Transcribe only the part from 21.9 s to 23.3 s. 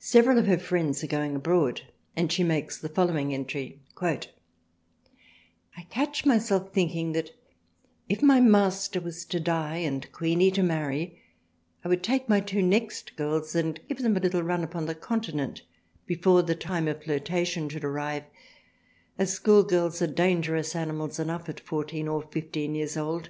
or 15 years old.